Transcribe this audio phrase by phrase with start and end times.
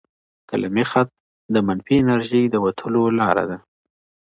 [0.49, 1.09] قلمي خط
[1.53, 3.57] د منفي انرژی د وتلو لاره ده.